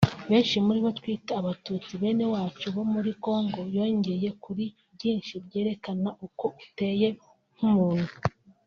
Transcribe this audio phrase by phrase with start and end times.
[0.29, 7.07] benshi muribo twita “Abatutsi bene awacu bo muri Kongo” yongeye kuri byinshi byerekana uko uteye
[7.55, 8.13] nkumuntu